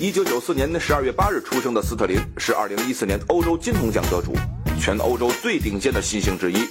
[0.00, 4.34] 一九九四年的十二月八日出生的斯特林是二零一四年欧洲金童奖得主，
[4.80, 6.66] 全欧洲最顶尖的新星之一。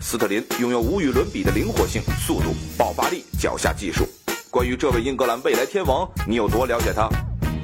[0.00, 4.08] 斯特林拥有无与伦比的灵活性、速度、爆发力、脚下技术。
[4.50, 7.10] 关于这位英格兰未来天王，你有多了解他？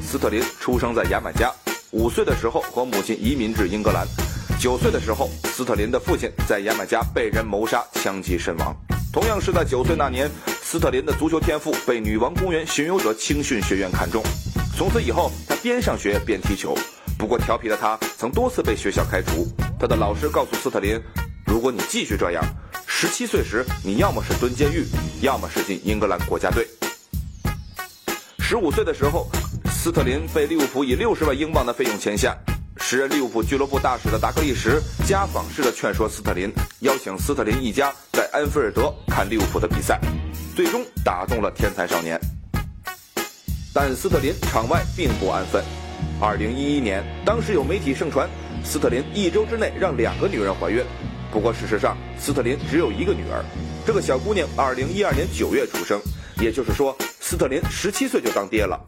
[0.00, 1.52] 斯特林出生在牙买加，
[1.92, 4.04] 五岁的时候和母亲移民至英格兰。
[4.58, 8.74] 九岁的时候，斯特林的父亲在牙买加被人谋杀、枪击身亡。
[9.12, 10.28] 同样是在九岁那年，
[10.64, 14.20] 斯特林的足球天赋被女王公园巡游者青训学院看中。
[14.76, 16.76] 从此以后，他边上学边踢球。
[17.18, 19.48] 不过调皮的他曾多次被学校开除。
[19.80, 21.00] 他的老师告诉斯特林，
[21.46, 22.44] 如果你继续这样，
[22.86, 24.84] 十七岁时你要么是蹲监狱，
[25.22, 26.68] 要么是进英格兰国家队。
[28.38, 29.26] 十五岁的时候，
[29.70, 32.36] 斯特林被利物浦以六十万英镑的费用签下。
[32.78, 39.98] 时任利物浦俱乐部大使的达克利什家访式的劝说斯特林，邀请斯特林一家在安菲尔德看利物浦的比赛，
[40.54, 42.20] 最终打动了天才少年。
[43.76, 45.62] 但斯特林场外并不安分。
[46.18, 48.26] 二零一一年，当时有媒体盛传，
[48.64, 50.82] 斯特林一周之内让两个女人怀孕。
[51.30, 53.44] 不过事实上，斯特林只有一个女儿。
[53.84, 56.00] 这个小姑娘二零一二年九月出生，
[56.40, 58.80] 也就是说，斯特林十七岁就当爹了。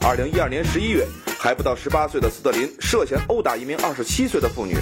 [0.00, 1.06] 二零一二年十一月。
[1.38, 4.74] 还不到十八岁的斯特林涉嫌殴打一名二十七岁的妇女。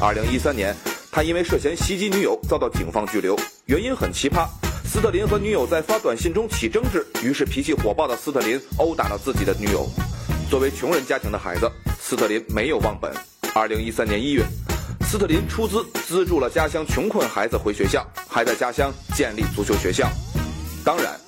[0.00, 0.74] 二零一三年，
[1.12, 4.48] 他因为涉嫌袭击女友遭到警方拘留，原因很奇葩。
[4.92, 9.88] 斯特林和女友在发短信中起争执，于是脾气火爆的斯特林殴打了自己的女友。
[10.50, 11.66] 作为穷人家庭的孩子，
[11.98, 13.10] 斯特林没有忘本。
[13.54, 14.44] 二零一三年一月，
[15.06, 20.06] 斯特林出资资助了家乡穷困孩子回学校，还在家乡建立足球学校。
[20.84, 21.18] 当然，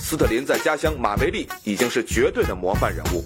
[0.00, 3.24] 斯特林在家乡马梅利已经是绝对的模范人物。